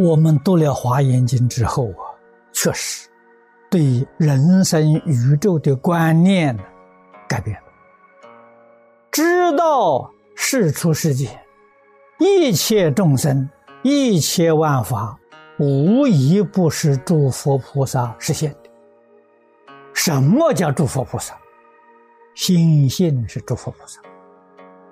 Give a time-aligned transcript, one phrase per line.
[0.00, 2.08] 我们读了《华严经》之后啊，
[2.54, 3.06] 确实
[3.70, 6.58] 对人生宇宙的观念
[7.28, 7.66] 改变了，
[9.10, 11.28] 知道世出世间
[12.18, 13.46] 一切众生、
[13.82, 15.18] 一切万法，
[15.58, 18.70] 无一不是诸佛菩萨实现的。
[19.92, 21.36] 什么叫诸佛菩萨？
[22.34, 24.00] 心性是诸佛菩萨，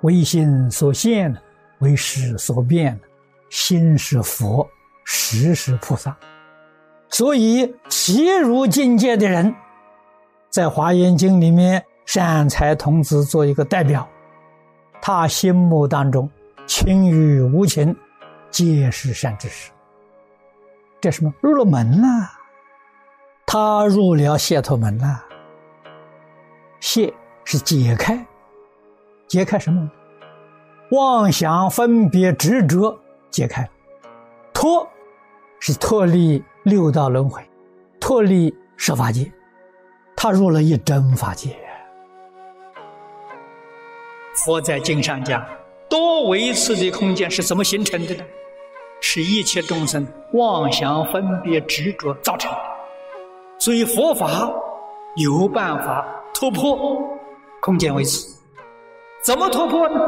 [0.03, 1.35] 唯心所现，
[1.79, 3.01] 为识所变，
[3.49, 4.69] 心是佛。
[5.11, 6.15] 实是菩萨，
[7.09, 9.55] 所以其如境界的人，
[10.51, 14.07] 在《华严经》里面，善财童子做一个代表，
[15.01, 16.29] 他心目当中
[16.67, 17.97] 情与无情，
[18.51, 19.71] 皆是善知识。
[21.01, 22.07] 这什么入了门了？
[23.47, 25.25] 他入了解脱门了。
[26.81, 27.11] 解
[27.45, 28.27] 是解开，
[29.27, 29.91] 解开什么？
[30.91, 32.99] 妄想分别执着
[33.31, 33.71] 解开了，
[34.53, 34.87] 脱。
[35.61, 37.43] 是脱离六道轮回，
[37.99, 39.31] 脱离十法界，
[40.17, 41.57] 他入了一真法界。
[44.45, 45.45] 佛在经上讲，
[45.89, 48.25] 多维次的空间是怎么形成的呢？
[49.01, 52.59] 是一切众生妄想分别执着造成的。
[53.59, 54.49] 所以佛法
[55.17, 57.01] 有办法突破
[57.61, 58.37] 空间维次。
[59.25, 60.01] 怎么突破呢？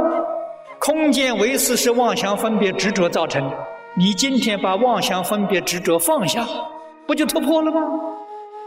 [0.78, 3.56] 空间维次是妄想分别执着造成的。
[3.96, 6.46] 你今天把妄想分别执着放下，
[7.06, 7.80] 不就突破了吗？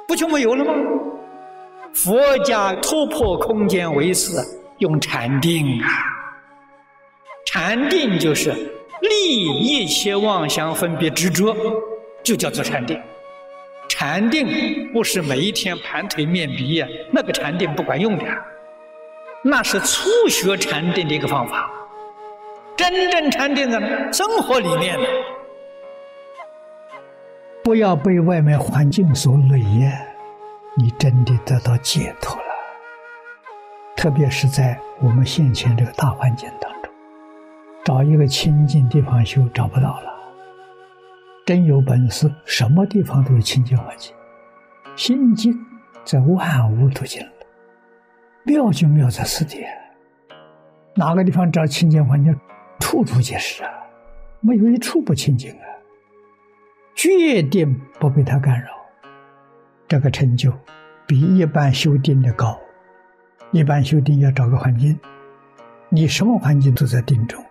[0.07, 0.73] 不就没有了吗？
[1.93, 4.43] 佛家突破空间维次，
[4.79, 5.87] 用禅定啊。
[7.45, 8.51] 禅定就是
[9.01, 11.55] 立一切妄想分别执着，
[12.23, 12.99] 就叫做禅定。
[13.87, 18.25] 禅定不是每一天盘腿面壁呀，那个禅定不管用的，
[19.43, 21.71] 那是初学禅定的一个方法。
[22.75, 23.79] 真正禅定在
[24.11, 24.97] 生活里面，
[27.63, 30.05] 不要被外面环境所累呀，
[30.77, 32.43] 你真的得到解脱了。
[33.95, 36.91] 特别是在我们现前这个大环境当中，
[37.85, 40.13] 找一个清净地方修找不到了。
[41.45, 44.13] 真有本事，什么地方都有清净环境。
[44.95, 45.53] 心静
[46.03, 47.31] 在万物都静了，
[48.43, 49.63] 妙就妙在此地。
[50.95, 52.37] 哪个地方找清净环境？
[52.83, 53.71] 处处皆是啊，
[54.41, 55.65] 没有一处不清净啊。
[56.93, 58.67] 决定不被他干扰，
[59.87, 60.51] 这个成就
[61.07, 62.59] 比一般修定的高。
[63.51, 64.99] 一般修定要找个环境，
[65.87, 67.41] 你什么环境都在定中，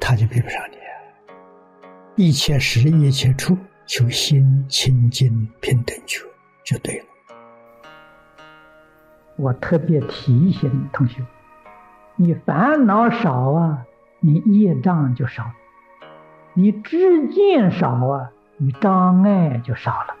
[0.00, 2.24] 他就比不上你。
[2.24, 6.20] 一切时一切处，求心清净平等觉
[6.64, 7.04] 就对了。
[9.36, 11.20] 我特别提醒同学，
[12.16, 13.84] 你烦恼少啊。
[14.24, 15.50] 你业障就少，
[16.54, 20.14] 你知见少啊，你障碍就少了。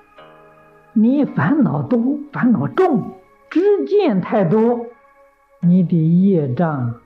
[0.92, 3.12] 你烦恼多，烦恼重，
[3.48, 4.86] 知见太多，
[5.60, 6.96] 你的业障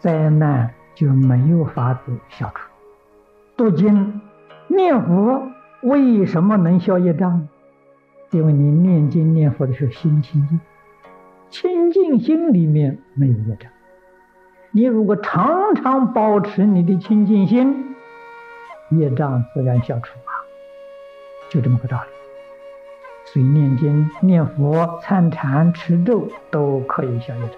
[0.00, 2.68] 灾难就没有法子消除。
[3.56, 4.20] 读经
[4.66, 5.40] 念佛
[5.84, 7.46] 为什么能消业障？
[8.32, 10.60] 因为你念经念佛的时候心清净，
[11.48, 13.70] 清净心里面没有业障。
[14.76, 17.94] 你如果常常保持你的清净心，
[18.90, 20.34] 业障自然消除啊，
[21.48, 22.08] 就这么个道理。
[23.26, 27.56] 所以念经、念佛、参禅、持咒都可以消业障。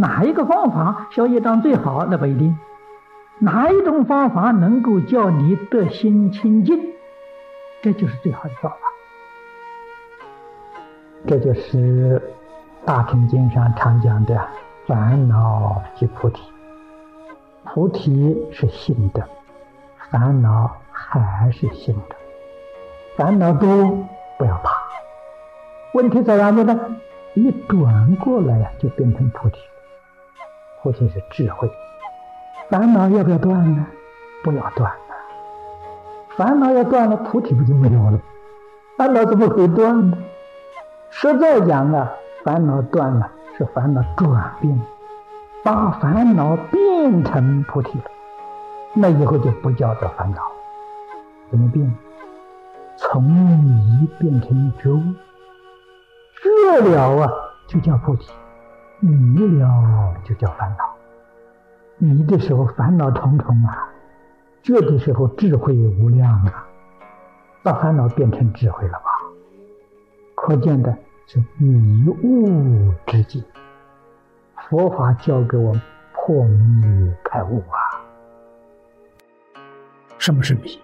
[0.00, 2.06] 哪一个方法消业障最好？
[2.06, 2.58] 那不一定。
[3.38, 6.80] 哪一种方法能够叫你得心清净？
[7.82, 8.78] 这就是最好的方法。
[11.26, 12.22] 这就是
[12.86, 14.48] 《大乘经》上常讲的。
[14.88, 16.40] 烦恼即菩提，
[17.62, 19.22] 菩提是心的，
[20.10, 22.16] 烦恼还是心的。
[23.14, 23.68] 烦恼多
[24.38, 24.72] 不要怕，
[25.92, 26.96] 问题在哪里呢？
[27.34, 29.58] 一转过来呀，就变成菩提。
[30.82, 31.70] 菩提是智慧，
[32.70, 33.86] 烦恼要不要断呢？
[34.42, 34.98] 不要断了。
[36.34, 38.18] 烦恼要断了，菩提不就没有了？
[38.96, 40.16] 烦恼怎么会断呢？
[41.10, 42.10] 实在讲啊，
[42.42, 43.32] 烦恼断了。
[43.58, 44.80] 是烦恼转变，
[45.64, 48.04] 把烦恼变成菩提了，
[48.94, 50.40] 那以后就不叫做烦恼。
[51.50, 51.92] 怎么变？
[52.96, 55.02] 从迷变成觉悟，
[56.40, 57.32] 觉了啊，
[57.66, 58.30] 就叫菩提；
[59.00, 60.84] 迷了就叫烦恼。
[61.96, 63.88] 迷的时候烦恼重重啊，
[64.62, 66.64] 觉的时候智慧无量啊，
[67.64, 69.10] 把烦恼变成智慧了吧？
[70.36, 70.96] 可见的。
[71.30, 73.44] 是迷悟之境，
[74.70, 75.82] 佛法教给我们
[76.14, 77.76] 破迷开悟啊。
[80.16, 80.80] 什么是迷？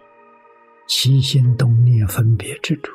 [0.87, 2.93] 起心动念分别执着，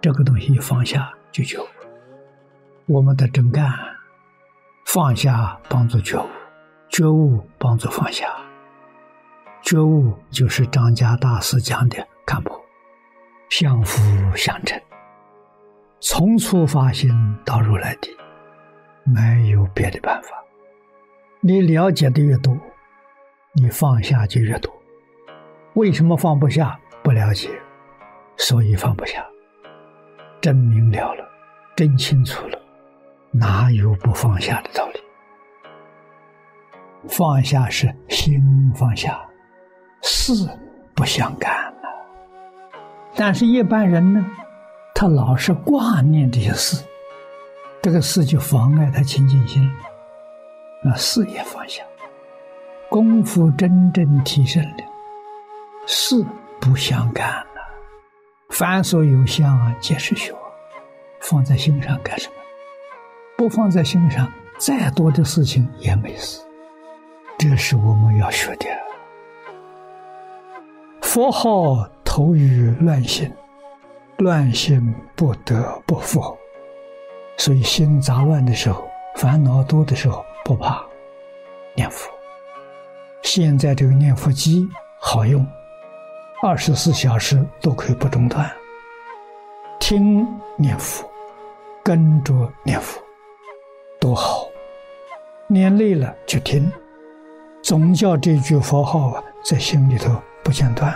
[0.00, 1.66] 这个东西放下就觉悟。
[2.86, 3.68] 我们的真干，
[4.84, 6.28] 放下帮助觉悟，
[6.88, 8.24] 觉悟帮助放下。
[9.62, 12.64] 觉悟就是张家大师讲的看破，
[13.48, 14.00] 相辅
[14.36, 14.80] 相成，
[16.00, 17.10] 从初发心
[17.44, 18.10] 到如来地，
[19.04, 20.28] 没有别的办法。
[21.40, 22.56] 你了解的越多，
[23.54, 24.72] 你放下就越多。
[25.74, 26.78] 为什么放不下？
[27.02, 27.48] 不了解，
[28.36, 29.24] 所以放不下。
[30.40, 31.24] 真明了了，
[31.74, 32.60] 真清楚了，
[33.32, 35.00] 哪有不放下的道理？
[37.08, 38.42] 放下是心
[38.74, 39.18] 放下。
[40.02, 40.32] 事
[40.94, 41.88] 不相干了，
[43.16, 44.24] 但是一般人呢，
[44.98, 46.82] 他老是挂念这些事，
[47.82, 49.70] 这个事就妨碍他清净心。
[50.82, 51.82] 那事也放下，
[52.88, 54.78] 功夫真正提升了，
[55.86, 56.24] 事
[56.58, 57.60] 不相干了。
[58.48, 60.40] 凡所有相，皆是虚妄，
[61.20, 62.34] 放在心上干什么？
[63.36, 64.26] 不放在心上，
[64.56, 66.40] 再多的事情也没事。
[67.36, 68.66] 这是我们要学的。
[71.02, 73.30] 佛号投于乱心，
[74.18, 76.36] 乱心不得不佛。
[77.36, 80.82] 所以心杂乱的时候，烦恼多的时候，不怕
[81.74, 82.10] 念佛。
[83.22, 84.66] 现在这个念佛机
[84.98, 85.46] 好用，
[86.42, 88.50] 二十四小时都可以不中断。
[89.78, 90.26] 听
[90.56, 91.08] 念佛，
[91.84, 92.98] 跟着念佛，
[94.00, 94.46] 多好。
[95.48, 96.72] 念累了就听，
[97.62, 100.10] 总叫这句佛号啊，在心里头
[100.42, 100.92] 不间断。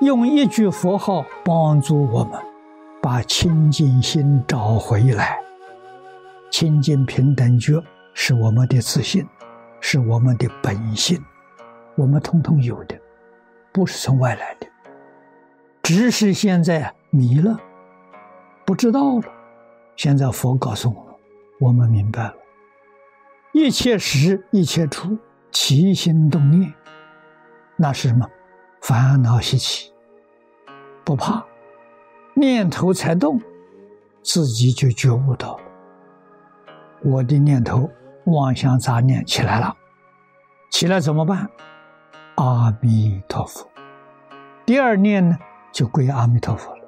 [0.00, 2.40] 用一句佛号帮助我们，
[3.02, 5.38] 把清净心找回来。
[6.50, 7.82] 清净平等觉
[8.14, 9.26] 是我们的自信，
[9.78, 11.22] 是我们的本性，
[11.96, 12.98] 我们通通有的，
[13.72, 14.66] 不是从外来的。
[15.82, 17.60] 只是现在迷了，
[18.64, 19.22] 不知道了。
[19.96, 21.14] 现在佛告诉我们，
[21.60, 22.34] 我们明白了。
[23.52, 25.18] 一切时一切处，
[25.52, 26.72] 起心动念，
[27.76, 28.26] 那是什么？
[28.80, 29.92] 烦恼习气。
[31.04, 31.44] 不怕，
[32.34, 33.40] 念头才动，
[34.22, 35.62] 自己就觉悟到了。
[37.02, 37.90] 我的念头
[38.26, 39.74] 妄想杂念起来了，
[40.70, 41.50] 起来怎么办？
[42.36, 43.68] 阿弥陀佛。
[44.64, 45.38] 第二念呢，
[45.72, 46.82] 就归阿弥陀佛了，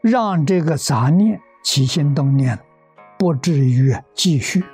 [0.00, 2.58] 让这个杂念起心动念
[3.18, 4.64] 不至于继续。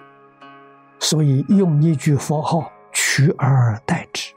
[1.00, 4.27] 所以用一句佛号取而代之，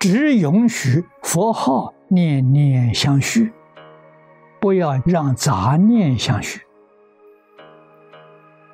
[0.00, 1.94] 只允许佛号。
[2.12, 3.52] 念念相续，
[4.60, 6.60] 不要让杂念相续，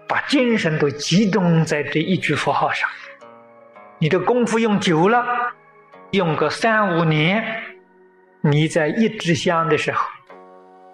[0.08, 2.88] 把精神都集中在这一句佛号上。
[3.99, 5.23] 你的功夫用久了，
[6.12, 7.44] 用个三五年，
[8.40, 10.08] 你在一支香的时候，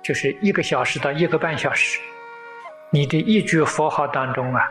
[0.02, 2.00] 就是一个小时到一个半小时，
[2.90, 4.62] 你的一句佛号当中啊，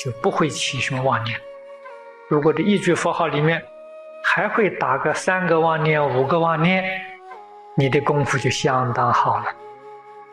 [0.00, 1.38] 就不会起什么妄念。
[2.30, 3.62] 如果这一句佛号里面
[4.30, 6.84] 还会打个三个妄念、五个妄念。
[7.74, 9.46] 你的功夫就相当好了，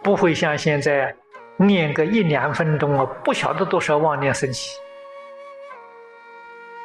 [0.03, 1.15] 不会像现在
[1.55, 4.71] 念个一两分钟啊，不晓得多少妄念升起。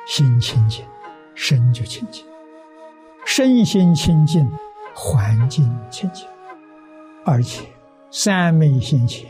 [0.06, 0.86] 心清净，
[1.34, 2.24] 身就清净；
[3.24, 4.48] 身心清净，
[4.94, 6.28] 环境清净。
[7.24, 7.66] 而且
[8.12, 9.28] 三昧心前，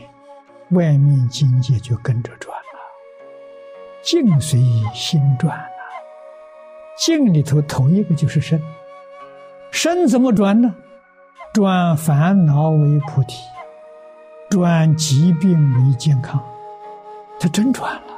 [0.69, 2.79] 外面境界就跟着转了，
[4.03, 4.59] 境随
[4.93, 5.80] 心转了。
[7.03, 8.61] 境里头头一个就是身，
[9.71, 10.75] 身怎么转呢？
[11.51, 13.39] 转烦恼为菩提，
[14.51, 16.39] 转疾病为健康，
[17.39, 18.13] 他真转了。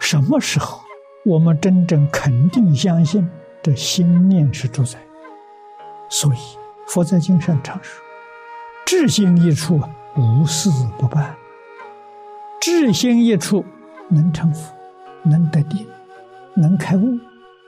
[0.00, 0.80] 什么时候
[1.24, 3.30] 我们真正肯定相信
[3.62, 4.98] 这心念是主宰？
[6.08, 6.38] 所以
[6.88, 8.02] 佛在经上常说
[8.84, 9.80] ：“智心一处，
[10.16, 10.68] 无事
[10.98, 11.32] 不办；
[12.60, 13.64] 智心一处，
[14.08, 14.74] 能成佛，
[15.22, 15.86] 能得定，
[16.56, 17.16] 能开悟，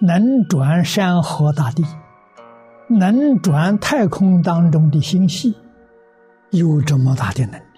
[0.01, 1.85] 能转山河大地。”
[2.89, 5.57] 能转太空当中的星系，
[6.51, 7.70] 有这么大的能。